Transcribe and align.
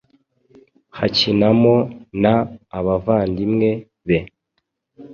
hakinamo 0.97 1.75
na 2.21 2.35
abavandimwe 2.77 3.69
be 4.07 4.19